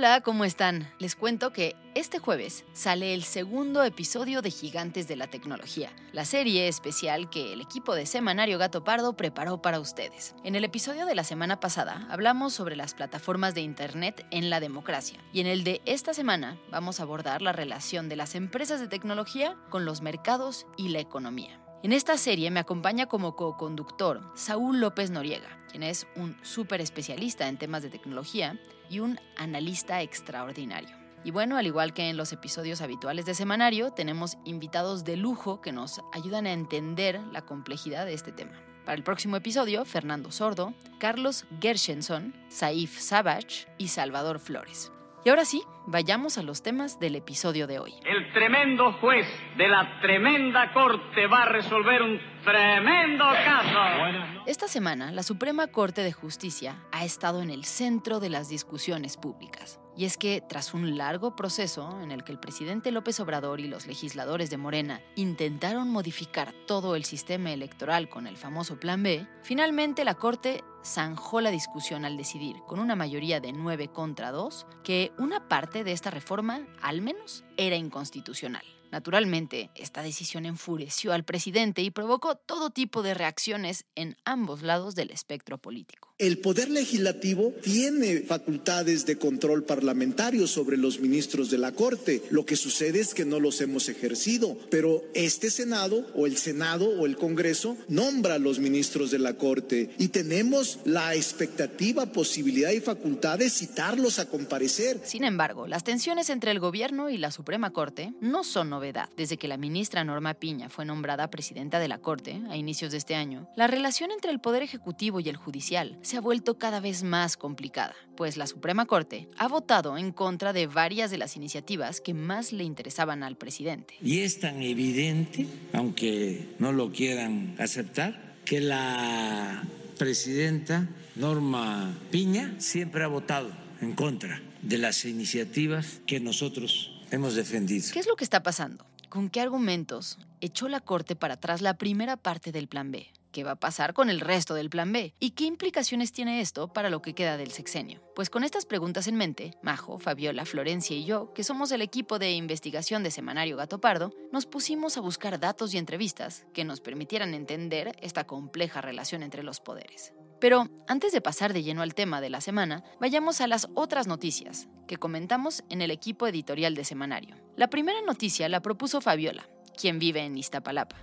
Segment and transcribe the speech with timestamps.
[0.00, 0.90] Hola, ¿cómo están?
[0.98, 6.24] Les cuento que este jueves sale el segundo episodio de Gigantes de la Tecnología, la
[6.24, 10.34] serie especial que el equipo de Semanario Gato Pardo preparó para ustedes.
[10.42, 14.58] En el episodio de la semana pasada hablamos sobre las plataformas de Internet en la
[14.58, 18.80] democracia y en el de esta semana vamos a abordar la relación de las empresas
[18.80, 21.60] de tecnología con los mercados y la economía.
[21.82, 27.48] En esta serie me acompaña como co-conductor Saúl López Noriega, quien es un súper especialista
[27.48, 30.94] en temas de tecnología y un analista extraordinario.
[31.24, 35.62] Y bueno, al igual que en los episodios habituales de Semanario, tenemos invitados de lujo
[35.62, 38.60] que nos ayudan a entender la complejidad de este tema.
[38.84, 44.92] Para el próximo episodio, Fernando Sordo, Carlos Gershenson, Saif Savage y Salvador Flores.
[45.22, 47.92] Y ahora sí, vayamos a los temas del episodio de hoy.
[48.04, 49.26] El tremendo juez
[49.58, 54.44] de la tremenda corte va a resolver un tremendo caso.
[54.46, 59.16] Esta semana, la Suprema Corte de Justicia ha estado en el centro de las discusiones
[59.16, 59.79] públicas.
[59.96, 63.68] Y es que tras un largo proceso en el que el presidente López Obrador y
[63.68, 69.26] los legisladores de Morena intentaron modificar todo el sistema electoral con el famoso Plan B,
[69.42, 74.66] finalmente la Corte zanjó la discusión al decidir, con una mayoría de 9 contra 2,
[74.82, 78.64] que una parte de esta reforma, al menos, era inconstitucional.
[78.90, 84.94] Naturalmente, esta decisión enfureció al presidente y provocó todo tipo de reacciones en ambos lados
[84.94, 86.09] del espectro político.
[86.20, 92.22] El Poder Legislativo tiene facultades de control parlamentario sobre los ministros de la Corte.
[92.28, 96.90] Lo que sucede es que no los hemos ejercido, pero este Senado o el Senado
[96.90, 102.72] o el Congreso nombra a los ministros de la Corte y tenemos la expectativa, posibilidad
[102.72, 105.00] y facultad de citarlos a comparecer.
[105.02, 109.08] Sin embargo, las tensiones entre el gobierno y la Suprema Corte no son novedad.
[109.16, 112.98] Desde que la ministra Norma Piña fue nombrada presidenta de la Corte a inicios de
[112.98, 116.80] este año, la relación entre el Poder Ejecutivo y el Judicial se ha vuelto cada
[116.80, 121.36] vez más complicada, pues la Suprema Corte ha votado en contra de varias de las
[121.36, 123.94] iniciativas que más le interesaban al presidente.
[124.02, 129.62] Y es tan evidente, aunque no lo quieran aceptar, que la
[129.98, 137.86] presidenta Norma Piña siempre ha votado en contra de las iniciativas que nosotros hemos defendido.
[137.92, 138.84] ¿Qué es lo que está pasando?
[139.08, 143.06] ¿Con qué argumentos echó la Corte para atrás la primera parte del Plan B?
[143.32, 145.14] ¿Qué va a pasar con el resto del plan B?
[145.20, 148.02] ¿Y qué implicaciones tiene esto para lo que queda del sexenio?
[148.16, 152.18] Pues con estas preguntas en mente, Majo, Fabiola, Florencia y yo, que somos el equipo
[152.18, 156.80] de investigación de Semanario Gato Pardo, nos pusimos a buscar datos y entrevistas que nos
[156.80, 160.12] permitieran entender esta compleja relación entre los poderes.
[160.40, 164.08] Pero antes de pasar de lleno al tema de la semana, vayamos a las otras
[164.08, 167.36] noticias que comentamos en el equipo editorial de Semanario.
[167.56, 170.96] La primera noticia la propuso Fabiola, quien vive en Iztapalapa.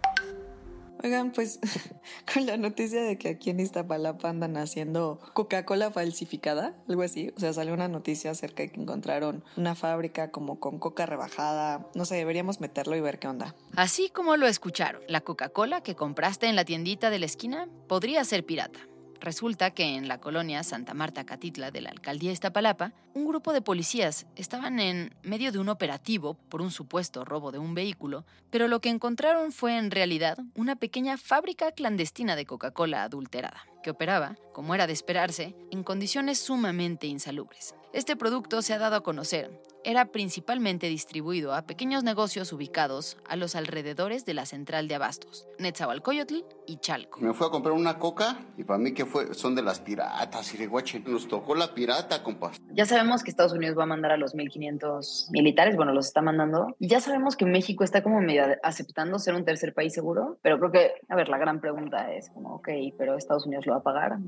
[1.03, 1.59] Oigan, pues
[2.34, 7.31] con la noticia de que aquí en Iztapalapa andan haciendo Coca-Cola falsificada, algo así.
[7.35, 11.88] O sea, salió una noticia acerca de que encontraron una fábrica como con coca rebajada.
[11.94, 13.56] No sé, deberíamos meterlo y ver qué onda.
[13.75, 18.24] Así como lo escucharon, la Coca-Cola que compraste en la tiendita de la esquina podría
[18.24, 18.80] ser pirata.
[19.19, 23.62] Resulta que en la colonia Santa Marta Catitla de la alcaldía Iztapalapa, un grupo de
[23.62, 28.68] policías estaban en medio de un operativo por un supuesto robo de un vehículo, pero
[28.68, 34.36] lo que encontraron fue en realidad una pequeña fábrica clandestina de Coca-Cola adulterada que operaba,
[34.51, 37.74] como era de esperarse, en condiciones sumamente insalubres.
[37.94, 43.38] Este producto se ha dado a conocer era principalmente distribuido a pequeños negocios ubicados a
[43.38, 47.22] los alrededores de la central de abastos, Netzahualcoyotl y Chalco.
[47.22, 50.54] Me fui a comprar una coca y para mí que fue, son de las piratas,
[50.54, 51.00] Irihuache.
[51.00, 52.60] Nos tocó la pirata, compas.
[52.74, 56.22] Ya sabemos que Estados Unidos va a mandar a los 1.500 militares, bueno, los está
[56.22, 56.75] mandando.
[56.80, 60.60] Y ya sabemos que México está como medio aceptando ser un tercer país seguro, pero
[60.60, 62.68] creo que, a ver, la gran pregunta es como, ok,
[62.98, 63.75] pero Estados Unidos lo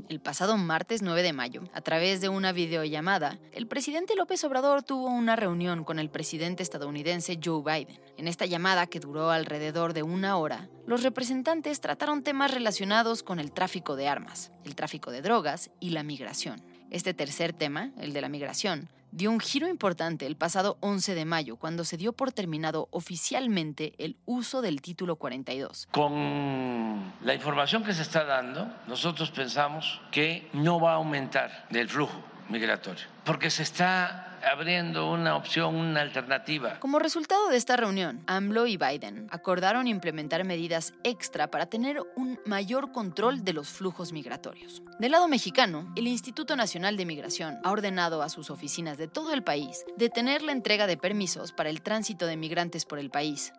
[0.09, 4.83] El pasado martes 9 de mayo, a través de una videollamada, el presidente López Obrador
[4.83, 7.99] tuvo una reunión con el presidente estadounidense Joe Biden.
[8.17, 13.39] En esta llamada, que duró alrededor de una hora, los representantes trataron temas relacionados con
[13.39, 16.61] el tráfico de armas, el tráfico de drogas y la migración.
[16.91, 21.25] Este tercer tema, el de la migración, dio un giro importante el pasado 11 de
[21.25, 25.87] mayo, cuando se dio por terminado oficialmente el uso del título 42.
[25.91, 31.89] Con la información que se está dando, nosotros pensamos que no va a aumentar el
[31.89, 36.79] flujo migratorio, porque se está abriendo una opción, una alternativa.
[36.79, 42.39] Como resultado de esta reunión, AMLO y Biden acordaron implementar medidas extra para tener un
[42.45, 44.81] mayor control de los flujos migratorios.
[44.99, 49.33] Del lado mexicano, el Instituto Nacional de Migración ha ordenado a sus oficinas de todo
[49.33, 53.53] el país detener la entrega de permisos para el tránsito de migrantes por el país.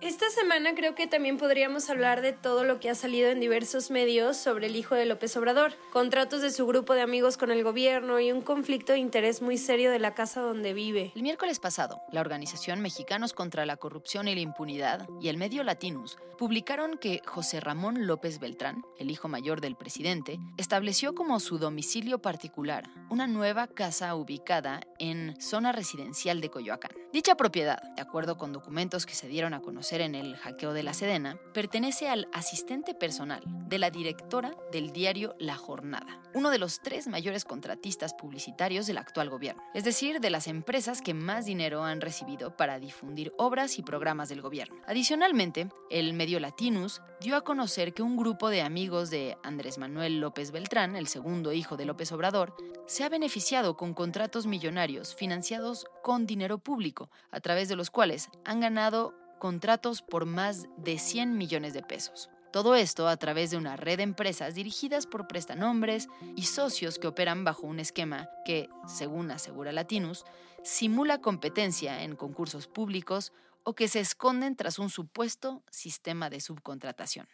[0.00, 3.90] Esta semana creo que también podríamos hablar de todo lo que ha salido en diversos
[3.90, 7.64] medios sobre el hijo de López Obrador, contratos de su grupo de amigos con el
[7.64, 11.10] gobierno y un conflicto de interés muy serio de la casa donde vive.
[11.16, 15.64] El miércoles pasado, la organización Mexicanos contra la Corrupción y la Impunidad y el medio
[15.64, 21.58] Latinus publicaron que José Ramón López Beltrán, el hijo mayor del presidente, estableció como su
[21.58, 26.92] domicilio particular una nueva casa ubicada en zona residencial de Coyoacán.
[27.12, 30.82] Dicha propiedad, de acuerdo con documentos que se dieron a conocer en el hackeo de
[30.82, 36.58] la Sedena, pertenece al asistente personal de la directora del diario La Jornada, uno de
[36.58, 41.46] los tres mayores contratistas publicitarios del actual gobierno, es decir, de las empresas que más
[41.46, 44.76] dinero han recibido para difundir obras y programas del gobierno.
[44.86, 50.20] Adicionalmente, el medio Latinus dio a conocer que un grupo de amigos de Andrés Manuel
[50.20, 52.54] López Beltrán, el segundo hijo de López Obrador,
[52.86, 58.28] se ha beneficiado con contratos millonarios financiados con dinero público, a través de los cuales
[58.44, 62.30] han ganado contratos por más de 100 millones de pesos.
[62.52, 67.06] Todo esto a través de una red de empresas dirigidas por prestanombres y socios que
[67.06, 70.24] operan bajo un esquema que, según asegura Latinus,
[70.64, 73.32] simula competencia en concursos públicos
[73.64, 77.28] o que se esconden tras un supuesto sistema de subcontratación.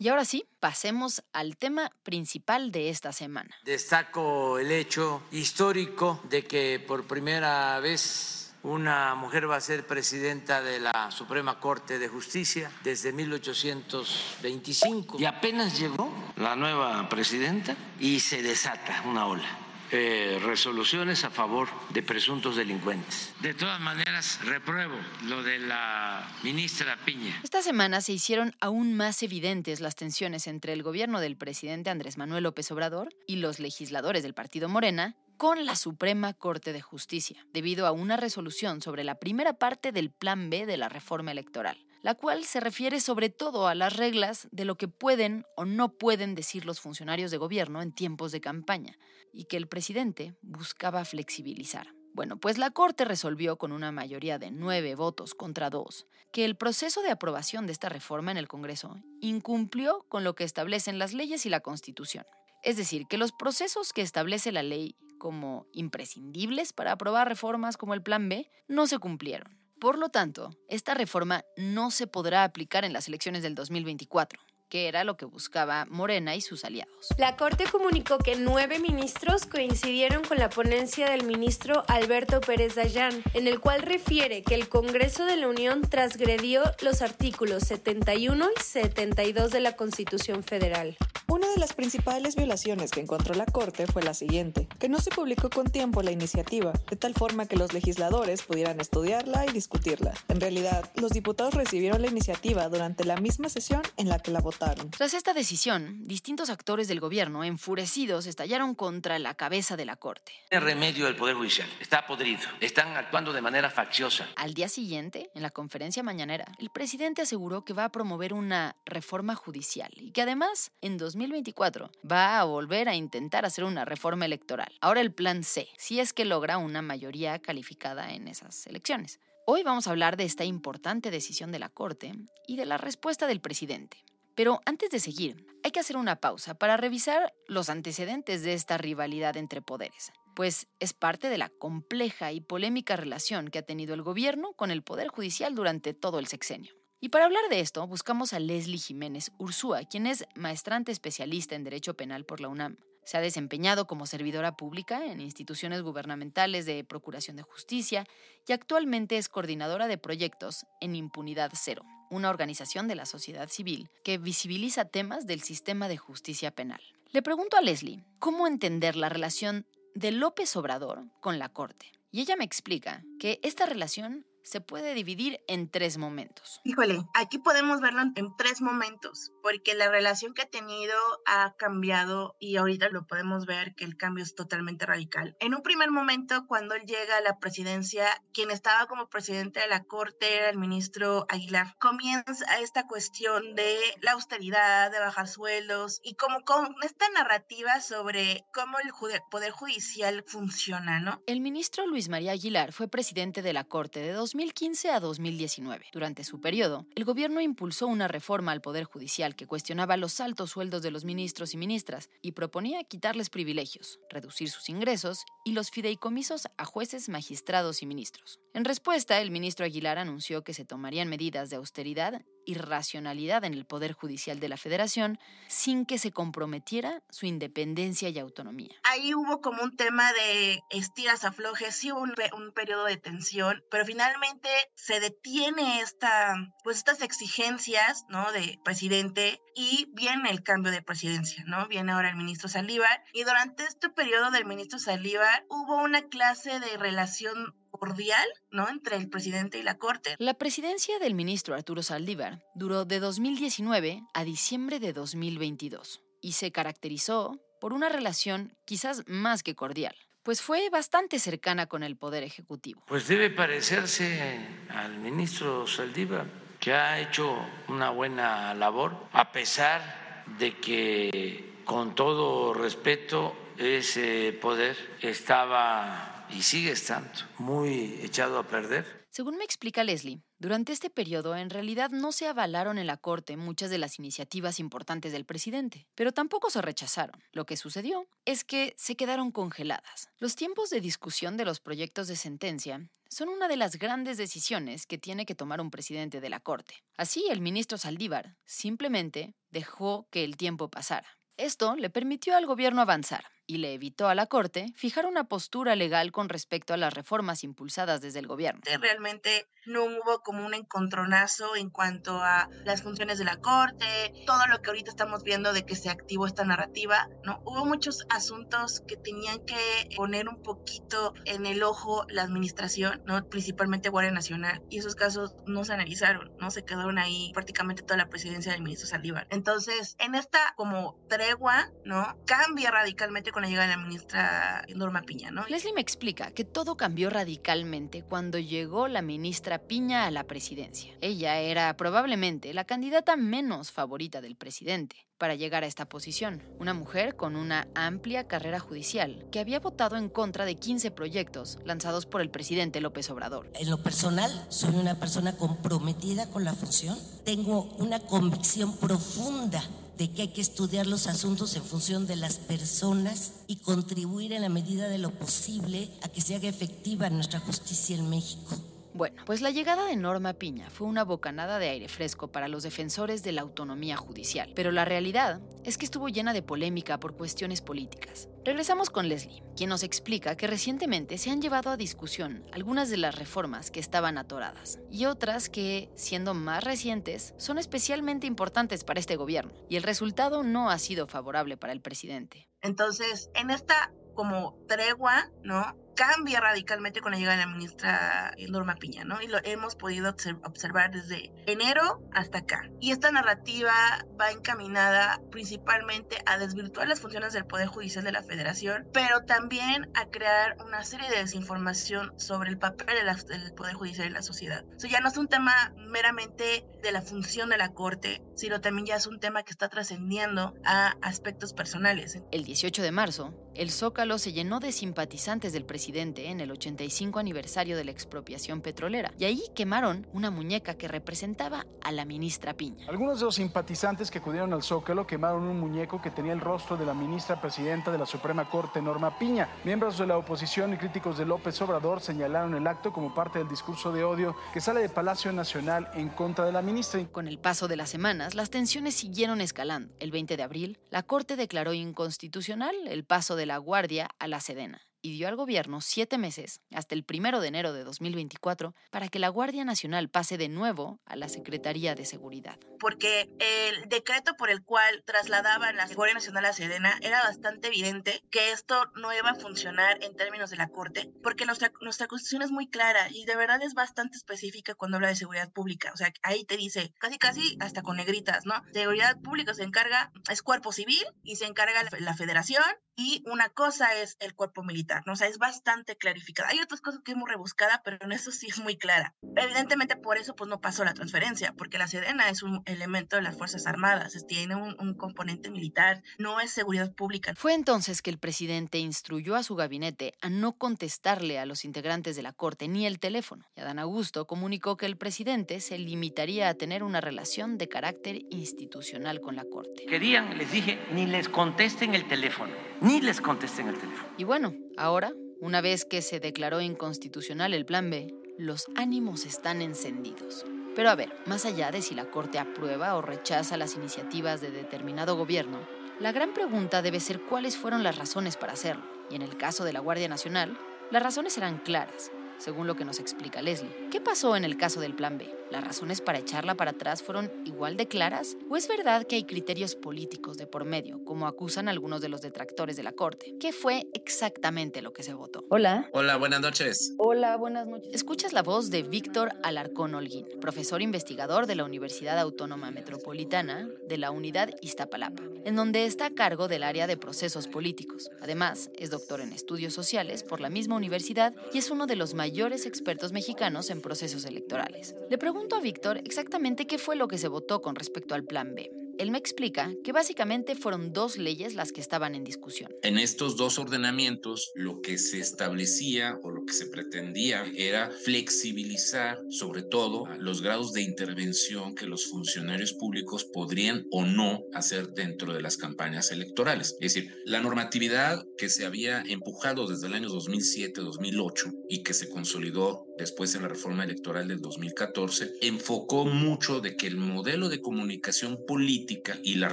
[0.00, 3.56] Y ahora sí, pasemos al tema principal de esta semana.
[3.64, 10.62] Destaco el hecho histórico de que por primera vez una mujer va a ser presidenta
[10.62, 18.20] de la Suprema Corte de Justicia desde 1825 y apenas llegó la nueva presidenta y
[18.20, 19.48] se desata una ola.
[19.90, 23.32] Eh, resoluciones a favor de presuntos delincuentes.
[23.40, 27.40] De todas maneras, repruebo lo de la ministra Piña.
[27.42, 32.18] Esta semana se hicieron aún más evidentes las tensiones entre el gobierno del presidente Andrés
[32.18, 37.46] Manuel López Obrador y los legisladores del partido Morena con la Suprema Corte de Justicia,
[37.52, 41.78] debido a una resolución sobre la primera parte del Plan B de la reforma electoral,
[42.02, 45.90] la cual se refiere sobre todo a las reglas de lo que pueden o no
[45.90, 48.98] pueden decir los funcionarios de gobierno en tiempos de campaña,
[49.32, 51.94] y que el presidente buscaba flexibilizar.
[52.14, 56.56] Bueno, pues la Corte resolvió con una mayoría de nueve votos contra dos que el
[56.56, 61.12] proceso de aprobación de esta reforma en el Congreso incumplió con lo que establecen las
[61.12, 62.24] leyes y la Constitución.
[62.64, 67.94] Es decir, que los procesos que establece la ley como imprescindibles para aprobar reformas como
[67.94, 69.58] el Plan B no se cumplieron.
[69.78, 74.88] Por lo tanto, esta reforma no se podrá aplicar en las elecciones del 2024 que
[74.88, 77.08] era lo que buscaba Morena y sus aliados.
[77.16, 83.22] La Corte comunicó que nueve ministros coincidieron con la ponencia del ministro Alberto Pérez Dayán,
[83.34, 88.62] en el cual refiere que el Congreso de la Unión transgredió los artículos 71 y
[88.62, 90.96] 72 de la Constitución Federal.
[91.28, 95.10] Una de las principales violaciones que encontró la Corte fue la siguiente, que no se
[95.10, 100.14] publicó con tiempo la iniciativa, de tal forma que los legisladores pudieran estudiarla y discutirla.
[100.28, 104.40] En realidad, los diputados recibieron la iniciativa durante la misma sesión en la que la
[104.40, 104.58] votaron
[104.90, 110.32] tras esta decisión, distintos actores del gobierno, enfurecidos, estallaron contra la cabeza de la Corte.
[110.50, 112.42] El remedio del Poder Judicial está podrido.
[112.60, 114.26] Están actuando de manera facciosa.
[114.36, 118.76] Al día siguiente, en la conferencia mañanera, el presidente aseguró que va a promover una
[118.84, 124.24] reforma judicial y que además, en 2024, va a volver a intentar hacer una reforma
[124.24, 124.72] electoral.
[124.80, 129.20] Ahora el plan C, si es que logra una mayoría calificada en esas elecciones.
[129.46, 132.12] Hoy vamos a hablar de esta importante decisión de la Corte
[132.46, 134.04] y de la respuesta del presidente.
[134.34, 138.78] Pero antes de seguir, hay que hacer una pausa para revisar los antecedentes de esta
[138.78, 143.94] rivalidad entre poderes, pues es parte de la compleja y polémica relación que ha tenido
[143.94, 146.77] el gobierno con el Poder Judicial durante todo el sexenio.
[147.00, 151.62] Y para hablar de esto, buscamos a Leslie Jiménez Ursúa, quien es maestrante especialista en
[151.62, 152.76] Derecho Penal por la UNAM.
[153.04, 158.04] Se ha desempeñado como servidora pública en instituciones gubernamentales de Procuración de Justicia
[158.46, 163.88] y actualmente es coordinadora de proyectos en Impunidad Cero, una organización de la sociedad civil
[164.02, 166.82] que visibiliza temas del sistema de justicia penal.
[167.12, 171.92] Le pregunto a Leslie, ¿cómo entender la relación de López Obrador con la Corte?
[172.10, 176.62] Y ella me explica que esta relación se puede dividir en tres momentos.
[176.64, 180.94] Híjole, aquí podemos verlo en tres momentos, porque la relación que ha tenido
[181.26, 185.36] ha cambiado y ahorita lo podemos ver que el cambio es totalmente radical.
[185.40, 189.68] En un primer momento, cuando él llega a la presidencia, quien estaba como presidente de
[189.68, 191.76] la Corte era el ministro Aguilar.
[191.78, 198.46] Comienza esta cuestión de la austeridad, de bajar sueldos y como con esta narrativa sobre
[198.54, 198.92] cómo el
[199.30, 201.22] Poder Judicial funciona, ¿no?
[201.26, 205.86] El ministro Luis María Aguilar fue presidente de la Corte de 2015 a 2019.
[205.92, 210.50] Durante su periodo, el gobierno impulsó una reforma al Poder Judicial que cuestionaba los altos
[210.50, 215.72] sueldos de los ministros y ministras y proponía quitarles privilegios, reducir sus ingresos y los
[215.72, 218.38] fideicomisos a jueces, magistrados y ministros.
[218.54, 223.52] En respuesta, el ministro Aguilar anunció que se tomarían medidas de austeridad y racionalidad en
[223.52, 228.74] el Poder Judicial de la Federación sin que se comprometiera su independencia y autonomía.
[228.84, 233.62] Ahí hubo como un tema de estiras aflojes, sí hubo un, un periodo de tensión,
[233.70, 238.32] pero finalmente se detiene esta, pues estas exigencias, ¿no?
[238.32, 241.68] De presidente y viene el cambio de presidencia, ¿no?
[241.68, 246.60] Viene ahora el ministro Saldívar y durante este periodo del ministro Saldívar hubo una clase
[246.60, 248.68] de relación cordial, ¿no?
[248.68, 250.16] Entre el presidente y la Corte.
[250.18, 256.52] La presidencia del ministro Arturo Saldívar duró de 2019 a diciembre de 2022 y se
[256.52, 262.22] caracterizó por una relación quizás más que cordial, pues fue bastante cercana con el Poder
[262.22, 262.82] Ejecutivo.
[262.86, 266.26] Pues debe parecerse al ministro Saldívar,
[266.60, 274.76] que ha hecho una buena labor, a pesar de que, con todo respeto, ese poder
[275.00, 278.98] estaba y sigue estando muy echado a perder.
[279.10, 283.36] Según me explica Leslie, durante este periodo en realidad no se avalaron en la Corte
[283.36, 287.20] muchas de las iniciativas importantes del presidente, pero tampoco se rechazaron.
[287.32, 290.10] Lo que sucedió es que se quedaron congeladas.
[290.18, 294.86] Los tiempos de discusión de los proyectos de sentencia son una de las grandes decisiones
[294.86, 296.84] que tiene que tomar un presidente de la Corte.
[296.96, 301.08] Así, el ministro Saldívar simplemente dejó que el tiempo pasara.
[301.38, 305.74] Esto le permitió al gobierno avanzar, y le evitó a la Corte fijar una postura
[305.74, 308.60] legal con respecto a las reformas impulsadas desde el gobierno.
[308.80, 314.46] Realmente no hubo como un encontronazo en cuanto a las funciones de la Corte, todo
[314.46, 317.40] lo que ahorita estamos viendo de que se activó esta narrativa, ¿no?
[317.44, 319.56] Hubo muchos asuntos que tenían que
[319.96, 323.28] poner un poquito en el ojo la administración, ¿no?
[323.28, 326.50] Principalmente Guardia Nacional, y esos casos no se analizaron, ¿no?
[326.50, 329.26] Se quedaron ahí prácticamente toda la presidencia del ministro Saldívar.
[329.30, 332.18] Entonces, en esta como tregua, ¿no?
[332.26, 335.30] Cambia radicalmente cuando llega la ministra Norma Piña.
[335.48, 340.92] Leslie me explica que todo cambió radicalmente cuando llegó la ministra Piña a la presidencia.
[341.00, 346.42] Ella era probablemente la candidata menos favorita del presidente para llegar a esta posición.
[346.58, 351.58] Una mujer con una amplia carrera judicial que había votado en contra de 15 proyectos
[351.64, 353.50] lanzados por el presidente López Obrador.
[353.54, 356.98] En lo personal, soy una persona comprometida con la función.
[357.24, 359.62] Tengo una convicción profunda
[359.98, 364.42] de que hay que estudiar los asuntos en función de las personas y contribuir en
[364.42, 368.56] la medida de lo posible a que se haga efectiva nuestra justicia en México.
[368.98, 372.64] Bueno, pues la llegada de Norma Piña fue una bocanada de aire fresco para los
[372.64, 377.16] defensores de la autonomía judicial, pero la realidad es que estuvo llena de polémica por
[377.16, 378.28] cuestiones políticas.
[378.44, 382.96] Regresamos con Leslie, quien nos explica que recientemente se han llevado a discusión algunas de
[382.96, 388.98] las reformas que estaban atoradas y otras que, siendo más recientes, son especialmente importantes para
[388.98, 392.48] este gobierno, y el resultado no ha sido favorable para el presidente.
[392.62, 395.76] Entonces, en esta como tregua, ¿no?
[395.98, 399.20] Cambia radicalmente con la llegada de la ministra Norma Piña, ¿no?
[399.20, 400.14] Y lo hemos podido
[400.44, 402.70] observar desde enero hasta acá.
[402.80, 403.72] Y esta narrativa
[404.18, 409.90] va encaminada principalmente a desvirtuar las funciones del Poder Judicial de la Federación, pero también
[409.94, 412.94] a crear una serie de desinformación sobre el papel
[413.26, 414.64] del Poder Judicial en la sociedad.
[414.76, 418.86] Eso ya no es un tema meramente de la función de la Corte, sino también
[418.86, 422.20] ya es un tema que está trascendiendo a aspectos personales.
[422.30, 427.18] El 18 de marzo, el Zócalo se llenó de simpatizantes del presidente en el 85
[427.18, 432.54] aniversario de la expropiación petrolera, y ahí quemaron una muñeca que representaba a la ministra
[432.54, 432.86] Piña.
[432.88, 436.76] Algunos de los simpatizantes que acudieron al Zócalo quemaron un muñeco que tenía el rostro
[436.76, 439.48] de la ministra presidenta de la Suprema Corte, Norma Piña.
[439.64, 443.48] Miembros de la oposición y críticos de López Obrador señalaron el acto como parte del
[443.48, 447.04] discurso de odio que sale de Palacio Nacional en contra de la ministra.
[447.10, 449.94] Con el paso de las semanas, las tensiones siguieron escalando.
[450.00, 454.40] El 20 de abril, la Corte declaró inconstitucional el paso de la Guardia a la
[454.40, 459.08] Sedena y dio al gobierno siete meses, hasta el primero de enero de 2024, para
[459.08, 462.58] que la Guardia Nacional pase de nuevo a la Secretaría de Seguridad.
[462.80, 468.22] Porque el decreto por el cual trasladaban la Guardia Nacional a Sedena era bastante evidente
[468.30, 472.42] que esto no iba a funcionar en términos de la Corte, porque nuestra, nuestra Constitución
[472.42, 475.90] es muy clara y de verdad es bastante específica cuando habla de seguridad pública.
[475.92, 478.54] O sea, ahí te dice, casi casi hasta con negritas, ¿no?
[478.72, 482.64] Seguridad pública se encarga, es cuerpo civil y se encarga la, federación
[482.96, 485.12] y una cosa es el cuerpo militar, ¿no?
[485.12, 486.50] O sea, es bastante clarificada.
[486.50, 489.14] Hay otras cosas que es muy rebuscada, pero en eso sí es muy clara.
[489.36, 493.22] Evidentemente por eso pues no pasó la transferencia, porque la Sedena es un elemento de
[493.22, 497.34] las Fuerzas Armadas, tiene un, un componente militar, no es seguridad pública.
[497.36, 502.16] Fue entonces que el presidente instruyó a su gabinete a no contestarle a los integrantes
[502.16, 503.44] de la Corte ni el teléfono.
[503.56, 508.22] Y Adán Augusto comunicó que el presidente se limitaría a tener una relación de carácter
[508.30, 509.86] institucional con la Corte.
[509.86, 514.08] Querían, les dije, ni les contesten el teléfono ni les contesten el teléfono.
[514.16, 519.62] Y bueno, ahora, una vez que se declaró inconstitucional el Plan B, los ánimos están
[519.62, 520.46] encendidos.
[520.74, 524.50] Pero a ver, más allá de si la Corte aprueba o rechaza las iniciativas de
[524.50, 525.58] determinado gobierno,
[526.00, 528.84] la gran pregunta debe ser cuáles fueron las razones para hacerlo.
[529.10, 530.56] Y en el caso de la Guardia Nacional,
[530.90, 533.88] las razones eran claras según lo que nos explica Leslie.
[533.90, 535.34] ¿Qué pasó en el caso del Plan B?
[535.50, 538.36] ¿Las razones para echarla para atrás fueron igual de claras?
[538.50, 542.20] ¿O es verdad que hay criterios políticos de por medio, como acusan algunos de los
[542.20, 543.34] detractores de la Corte?
[543.40, 545.46] ¿Qué fue exactamente lo que se votó?
[545.48, 545.88] Hola.
[545.94, 546.92] Hola, buenas noches.
[546.98, 547.94] Hola, buenas noches.
[547.94, 553.96] Escuchas la voz de Víctor Alarcón Holguín, profesor investigador de la Universidad Autónoma Metropolitana de
[553.96, 558.10] la Unidad Iztapalapa, en donde está a cargo del área de procesos políticos.
[558.20, 562.12] Además, es doctor en estudios sociales por la misma universidad y es uno de los
[562.12, 564.94] mayores expertos mexicanos en procesos electorales.
[565.08, 568.54] Le pregunto a Víctor exactamente qué fue lo que se votó con respecto al Plan
[568.54, 568.70] B.
[568.98, 572.72] Él me explica que básicamente fueron dos leyes las que estaban en discusión.
[572.82, 579.20] En estos dos ordenamientos, lo que se establecía o lo que se pretendía era flexibilizar
[579.30, 585.32] sobre todo los grados de intervención que los funcionarios públicos podrían o no hacer dentro
[585.32, 586.76] de las campañas electorales.
[586.80, 592.08] Es decir, la normatividad que se había empujado desde el año 2007-2008 y que se
[592.08, 597.60] consolidó después en la reforma electoral del 2014, enfocó mucho de que el modelo de
[597.60, 599.52] comunicación política y las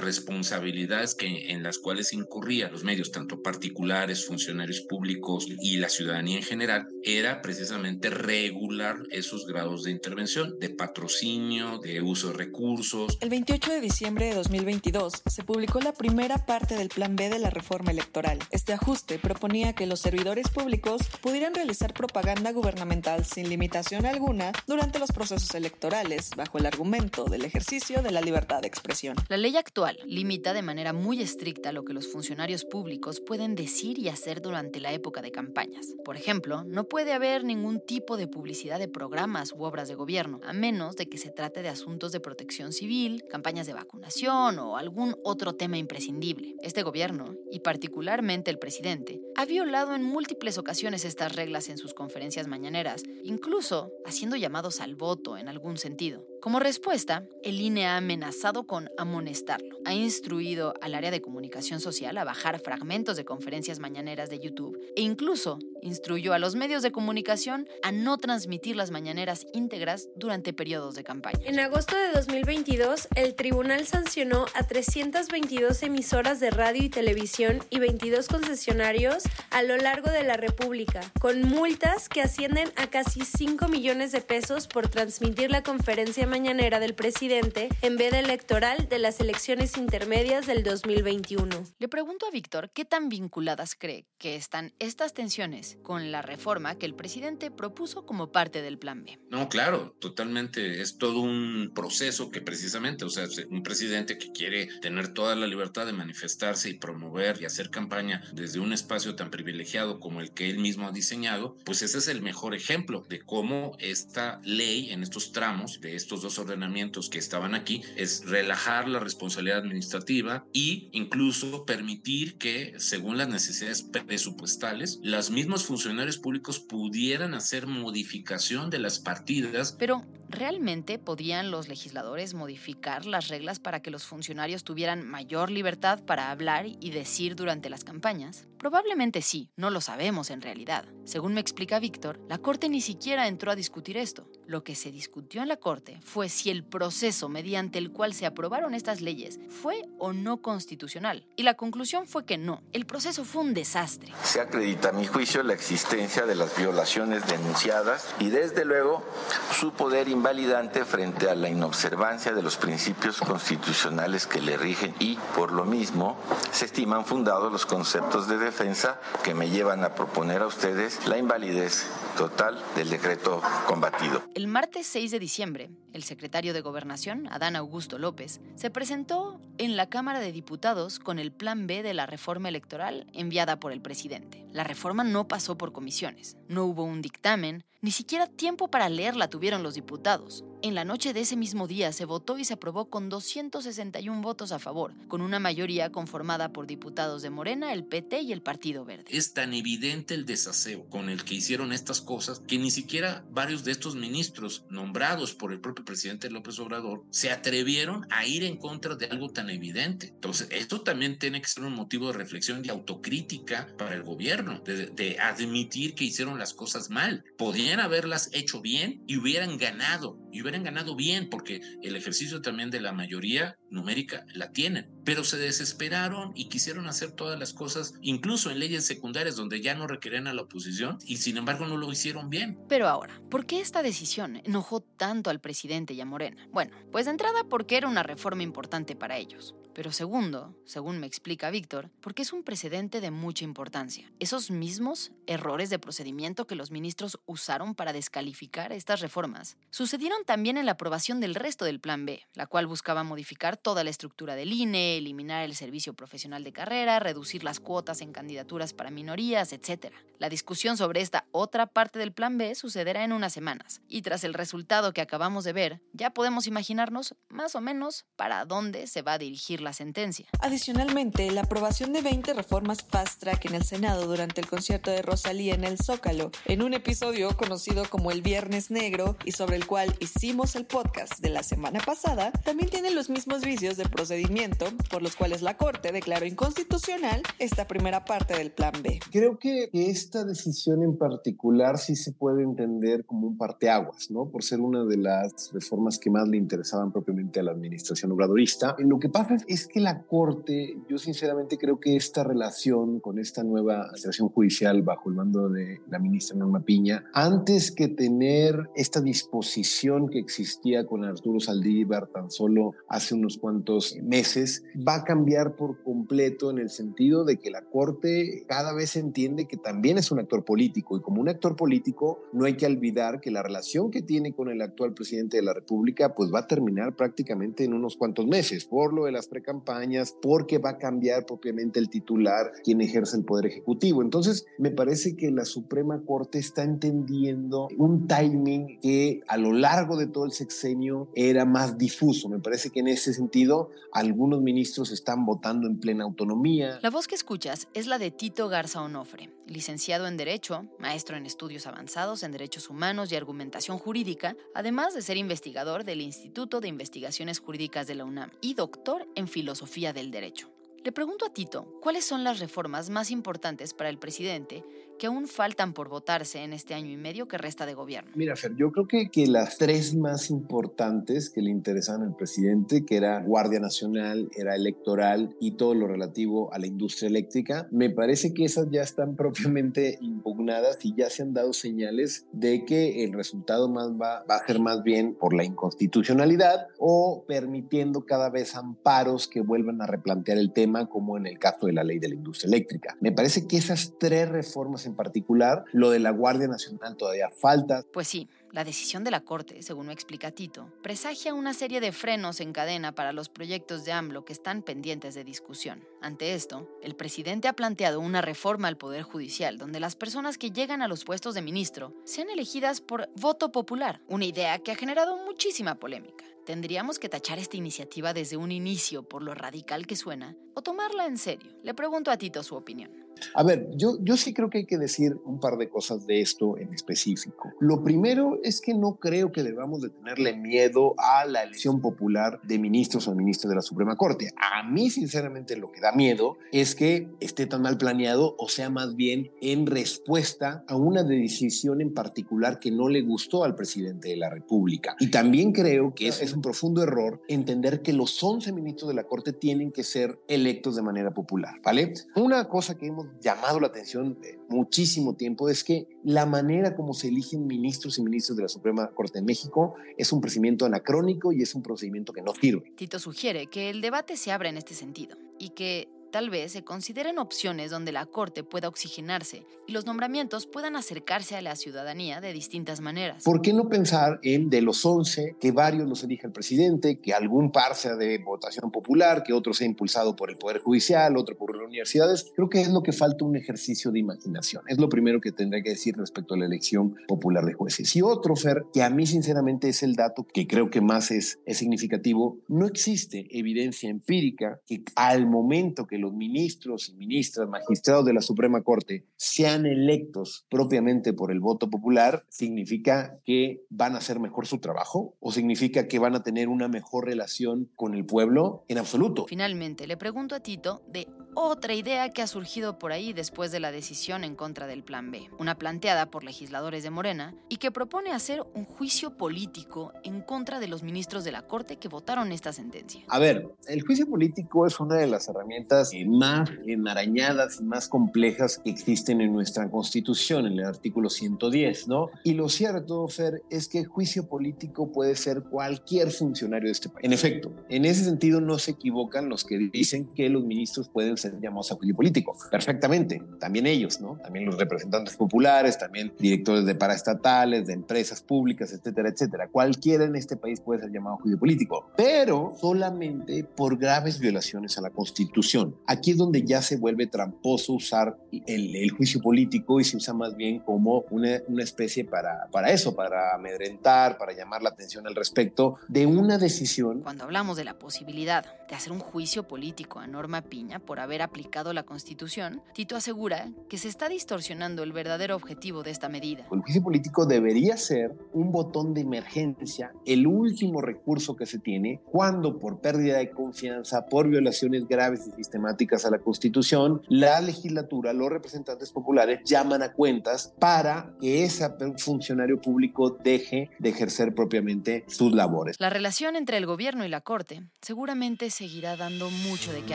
[0.00, 6.38] responsabilidades que, en las cuales incurrían los medios, tanto particulares, funcionarios públicos y la ciudadanía
[6.38, 13.18] en general, era precisamente regular esos grados de intervención, de patrocinio, de uso de recursos.
[13.20, 17.38] El 28 de diciembre de 2022 se publicó la primera parte del Plan B de
[17.38, 18.38] la reforma electoral.
[18.50, 24.98] Este ajuste proponía que los servidores públicos pudieran realizar propaganda gubernamental sin limitación alguna durante
[24.98, 29.14] los procesos electorales, bajo el argumento del ejercicio de la libertad de expresión.
[29.28, 33.98] La ley actual limita de manera muy estricta lo que los funcionarios públicos pueden decir
[33.98, 35.88] y hacer durante la época de campañas.
[36.02, 40.40] Por ejemplo, no puede haber ningún tipo de publicidad de programas u obras de gobierno,
[40.42, 44.78] a menos de que se trate de asuntos de protección civil, campañas de vacunación o
[44.78, 46.54] algún otro tema imprescindible.
[46.62, 51.92] Este gobierno, y particularmente el presidente, ha violado en múltiples ocasiones estas reglas en sus
[51.92, 56.24] conferencias mañaneras incluso haciendo llamados al voto en algún sentido.
[56.40, 59.78] Como respuesta, el INE ha amenazado con amonestarlo.
[59.84, 64.78] Ha instruido al área de comunicación social a bajar fragmentos de conferencias mañaneras de YouTube
[64.96, 70.52] e incluso instruyó a los medios de comunicación a no transmitir las mañaneras íntegras durante
[70.52, 71.38] periodos de campaña.
[71.44, 77.78] En agosto de 2022, el tribunal sancionó a 322 emisoras de radio y televisión y
[77.78, 83.68] 22 concesionarios a lo largo de la República, con multas que ascienden a casi 5
[83.68, 89.20] millones de pesos por transmitir la conferencia mañanera del presidente en veda electoral de las
[89.20, 91.64] elecciones intermedias del 2021.
[91.78, 96.76] Le pregunto a Víctor qué tan vinculadas cree que están estas tensiones con la reforma
[96.76, 99.18] que el presidente propuso como parte del Plan B.
[99.30, 100.80] No, claro, totalmente.
[100.80, 105.46] Es todo un proceso que precisamente, o sea, un presidente que quiere tener toda la
[105.46, 110.32] libertad de manifestarse y promover y hacer campaña desde un espacio tan privilegiado como el
[110.32, 114.90] que él mismo ha diseñado, pues ese es el mejor ejemplo de cómo esta ley
[114.90, 119.58] en estos tramos de estos estos dos ordenamientos que estaban aquí es relajar la responsabilidad
[119.58, 127.66] administrativa y incluso permitir que, según las necesidades presupuestales, los mismos funcionarios públicos pudieran hacer
[127.66, 129.76] modificación de las partidas.
[129.78, 136.00] Pero, ¿realmente podían los legisladores modificar las reglas para que los funcionarios tuvieran mayor libertad
[136.04, 138.46] para hablar y decir durante las campañas?
[138.58, 140.84] Probablemente sí, no lo sabemos en realidad.
[141.04, 144.28] Según me explica Víctor, la Corte ni siquiera entró a discutir esto.
[144.46, 148.26] Lo que se discutió en la Corte fue si el proceso mediante el cual se
[148.26, 151.26] aprobaron estas leyes fue o no constitucional.
[151.36, 152.62] Y la conclusión fue que no.
[152.72, 154.12] El proceso fue un desastre.
[154.22, 159.04] Se acredita a mi juicio la existencia de las violaciones denunciadas y desde luego
[159.52, 165.16] su poder invalidante frente a la inobservancia de los principios constitucionales que le rigen y,
[165.34, 166.16] por lo mismo,
[166.52, 171.18] se estiman fundados los conceptos de defensa que me llevan a proponer a ustedes la
[171.18, 174.22] invalidez total del decreto combatido.
[174.34, 179.76] El martes 6 de diciembre, el secretario de Gobernación, Adán Augusto López, se presentó en
[179.76, 183.82] la Cámara de Diputados con el Plan B de la reforma electoral enviada por el
[183.82, 184.46] presidente.
[184.50, 189.28] La reforma no pasó por comisiones, no hubo un dictamen, ni siquiera tiempo para leerla
[189.28, 190.44] tuvieron los diputados.
[190.62, 194.52] En la noche de ese mismo día se votó y se aprobó con 261 votos
[194.52, 198.84] a favor, con una mayoría conformada por diputados de Morena, el PT y el Partido
[198.84, 199.04] Verde.
[199.10, 203.64] Es tan evidente el desaseo con el que hicieron estas cosas que ni siquiera varios
[203.64, 208.56] de estos ministros nombrados por el propio presidente López Obrador se atrevieron a ir en
[208.56, 210.08] contra de algo tan evidente.
[210.08, 214.60] Entonces, esto también tiene que ser un motivo de reflexión y autocrítica para el gobierno,
[214.60, 217.24] de, de admitir que hicieron las cosas mal.
[217.36, 222.70] Podían haberlas hecho bien y hubieran ganado, y hubieran ganado bien, porque el ejercicio también
[222.70, 227.94] de la mayoría numérica la tienen, pero se desesperaron y quisieron hacer todas las cosas,
[228.00, 231.76] incluso en leyes secundarias donde ya no requerían a la oposición, y sin embargo no
[231.76, 232.58] lo hicieron bien.
[232.68, 236.46] Pero ahora, ¿por qué esta decisión enojó tanto al presidente y a Morena?
[236.52, 239.54] Bueno, pues de entrada porque era una reforma importante para ellos.
[239.74, 244.10] Pero segundo, según me explica Víctor, porque es un precedente de mucha importancia.
[244.18, 250.35] Esos mismos errores de procedimiento que los ministros usaron para descalificar estas reformas sucedieron también
[250.36, 254.36] en la aprobación del resto del Plan B, la cual buscaba modificar toda la estructura
[254.36, 259.54] del INE, eliminar el servicio profesional de carrera, reducir las cuotas en candidaturas para minorías,
[259.54, 259.94] etc.
[260.18, 264.24] La discusión sobre esta otra parte del Plan B sucederá en unas semanas, y tras
[264.24, 269.00] el resultado que acabamos de ver, ya podemos imaginarnos más o menos para dónde se
[269.00, 270.26] va a dirigir la sentencia.
[270.40, 275.00] Adicionalmente, la aprobación de 20 reformas fast track en el Senado durante el concierto de
[275.00, 279.66] Rosalía en el Zócalo, en un episodio conocido como el Viernes Negro y sobre el
[279.66, 284.66] cual hicimos el podcast de la semana pasada, también tiene los mismos vicios de procedimiento
[284.90, 288.98] por los cuales la Corte declaró inconstitucional esta primera parte del Plan B.
[289.12, 294.28] Creo que esta decisión en particular sí se puede entender como un parteaguas, ¿no?
[294.28, 298.74] Por ser una de las reformas que más le interesaban propiamente a la administración obradorista.
[298.78, 303.44] Lo que pasa es que la Corte, yo sinceramente creo que esta relación con esta
[303.44, 309.00] nueva administración judicial bajo el mando de la ministra Norma Piña, antes que tener esta
[309.00, 315.56] disposición que existía con Arturo Saldívar tan solo hace unos cuantos meses, va a cambiar
[315.56, 320.10] por completo en el sentido de que la Corte cada vez entiende que también es
[320.10, 323.90] un actor político y como un actor político no hay que olvidar que la relación
[323.90, 327.74] que tiene con el actual presidente de la República pues va a terminar prácticamente en
[327.74, 332.52] unos cuantos meses por lo de las precampañas, porque va a cambiar propiamente el titular
[332.64, 334.02] quien ejerce el poder ejecutivo.
[334.02, 339.96] Entonces me parece que la Suprema Corte está entendiendo un timing que a lo largo
[339.96, 342.28] de todo el sexenio era más difuso.
[342.28, 346.78] Me parece que en ese sentido algunos ministros están votando en plena autonomía.
[346.82, 351.26] La voz que escuchas es la de Tito Garza Onofre, licenciado en Derecho, maestro en
[351.26, 356.68] estudios avanzados en Derechos Humanos y Argumentación Jurídica, además de ser investigador del Instituto de
[356.68, 360.50] Investigaciones Jurídicas de la UNAM y doctor en Filosofía del Derecho.
[360.86, 364.62] Le pregunto a Tito, ¿cuáles son las reformas más importantes para el presidente
[364.96, 368.10] que aún faltan por votarse en este año y medio que resta de gobierno?
[368.14, 372.84] Mira, Fer, yo creo que, que las tres más importantes que le interesaban al presidente,
[372.84, 377.90] que era Guardia Nacional, era electoral y todo lo relativo a la industria eléctrica, me
[377.90, 383.04] parece que esas ya están propiamente impugnadas y ya se han dado señales de que
[383.04, 388.30] el resultado más va, va a ser más bien por la inconstitucionalidad o permitiendo cada
[388.30, 391.98] vez amparos que vuelvan a replantear el tema, como en el caso de la ley
[391.98, 392.96] de la industria eléctrica.
[393.00, 397.82] Me parece que esas tres reformas en particular, lo de la Guardia Nacional todavía falta.
[397.92, 401.92] Pues sí, la decisión de la Corte, según me explica Tito, presagia una serie de
[401.92, 405.84] frenos en cadena para los proyectos de AMLO que están pendientes de discusión.
[406.00, 410.52] Ante esto, el presidente ha planteado una reforma al Poder Judicial donde las personas que
[410.52, 414.76] llegan a los puestos de ministro sean elegidas por voto popular, una idea que ha
[414.76, 416.24] generado muchísima polémica.
[416.46, 421.06] ¿Tendríamos que tachar esta iniciativa desde un inicio por lo radical que suena o tomarla
[421.06, 421.52] en serio?
[421.64, 423.05] Le pregunto a Tito su opinión.
[423.34, 426.20] A ver, yo, yo sí creo que hay que decir un par de cosas de
[426.20, 427.52] esto en específico.
[427.60, 432.40] Lo primero es que no creo que debamos de tenerle miedo a la elección popular
[432.42, 434.32] de ministros o ministros de la Suprema Corte.
[434.36, 438.70] A mí, sinceramente, lo que da miedo es que esté tan mal planeado o sea
[438.70, 444.08] más bien en respuesta a una decisión en particular que no le gustó al presidente
[444.08, 444.96] de la República.
[444.98, 449.04] Y también creo que es, un profundo error entender que los 11 ministros de la
[449.04, 451.94] Corte tienen que ser electos de manera popular, ¿vale?
[452.14, 457.08] Una cosa que hemos llamado la atención muchísimo tiempo es que la manera como se
[457.08, 461.42] eligen ministros y ministros de la Suprema Corte de México es un procedimiento anacrónico y
[461.42, 462.72] es un procedimiento que no sirve.
[462.76, 466.64] Tito sugiere que el debate se abra en este sentido y que tal vez se
[466.64, 472.22] consideren opciones donde la Corte pueda oxigenarse y los nombramientos puedan acercarse a la ciudadanía
[472.22, 473.22] de distintas maneras.
[473.22, 477.12] ¿Por qué no pensar en de los 11 que varios los elija el presidente, que
[477.12, 481.36] algún par sea de votación popular, que otro sea impulsado por el Poder Judicial, otro
[481.36, 482.32] por las universidades?
[482.34, 484.62] Creo que es lo que falta un ejercicio de imaginación.
[484.68, 487.94] Es lo primero que tendría que decir respecto a la elección popular de jueces.
[487.94, 491.40] Y otro, Fer, que a mí sinceramente es el dato que creo que más es,
[491.44, 498.04] es significativo, no existe evidencia empírica que al momento que los ministros y ministras, magistrados
[498.04, 503.98] de la Suprema Corte sean electos propiamente por el voto popular, significa que van a
[503.98, 508.04] hacer mejor su trabajo o significa que van a tener una mejor relación con el
[508.04, 509.26] pueblo en absoluto.
[509.28, 513.60] Finalmente, le pregunto a Tito de otra idea que ha surgido por ahí después de
[513.60, 517.70] la decisión en contra del Plan B, una planteada por legisladores de Morena y que
[517.70, 522.32] propone hacer un juicio político en contra de los ministros de la Corte que votaron
[522.32, 523.02] esta sentencia.
[523.08, 528.58] A ver, el juicio político es una de las herramientas más enmarañadas y más complejas
[528.58, 532.08] que existen en nuestra Constitución, en el artículo 110, ¿no?
[532.24, 536.88] Y lo cierto, Fer, es que el juicio político puede ser cualquier funcionario de este
[536.88, 537.04] país.
[537.04, 541.16] En efecto, en ese sentido no se equivocan los que dicen que los ministros pueden
[541.16, 542.36] ser llamados a juicio político.
[542.50, 544.18] Perfectamente, también ellos, ¿no?
[544.22, 549.48] También los representantes populares, también directores de paraestatales, de empresas públicas, etcétera, etcétera.
[549.48, 554.80] Cualquiera en este país puede ser llamado juicio político, pero solamente por graves violaciones a
[554.80, 555.76] la Constitución.
[555.86, 560.14] Aquí es donde ya se vuelve tramposo usar el, el juicio político y se usa
[560.14, 565.06] más bien como una, una especie para, para eso, para amedrentar, para llamar la atención
[565.06, 567.00] al respecto de una decisión.
[567.02, 571.22] Cuando hablamos de la posibilidad de hacer un juicio político a Norma Piña por haber
[571.22, 576.46] aplicado la Constitución, Tito asegura que se está distorsionando el verdadero objetivo de esta medida.
[576.52, 582.02] El juicio político debería ser un botón de emergencia, el último recurso que se tiene
[582.04, 588.12] cuando por pérdida de confianza, por violaciones graves y sistemáticas a la Constitución, la legislatura,
[588.12, 591.66] los representantes populares llaman a cuentas para que ese
[591.98, 595.76] funcionario público deje de ejercer propiamente sus labores.
[595.78, 599.94] La relación entre el gobierno y la Corte seguramente seguirá dando mucho de qué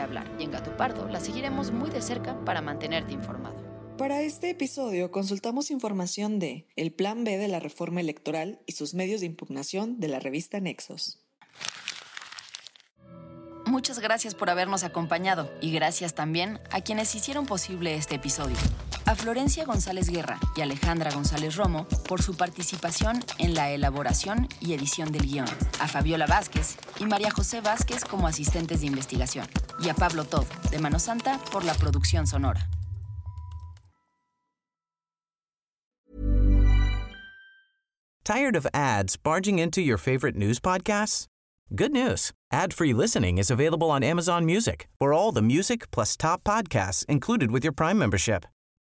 [0.00, 3.62] hablar y en Gato Pardo la seguiremos muy de cerca para mantenerte informado.
[3.98, 8.94] Para este episodio consultamos información de el Plan B de la reforma electoral y sus
[8.94, 11.18] medios de impugnación de la revista Nexos.
[13.66, 18.56] Muchas gracias por habernos acompañado y gracias también a quienes hicieron posible este episodio.
[19.12, 24.72] A Florencia González Guerra y Alejandra González Romo por su participación en la elaboración y
[24.72, 25.44] edición del guion.
[25.80, 29.46] A Fabiola Vázquez y María José Vázquez como asistentes de investigación.
[29.84, 32.66] Y a Pablo Todd de Mano Santa por la producción sonora.
[38.24, 41.26] Tired of ads barging into your favorite news podcasts?
[41.76, 42.32] Good news.
[42.50, 47.50] Ad-free listening is available on Amazon Music for all the music plus top podcasts included
[47.50, 48.46] with your Prime membership.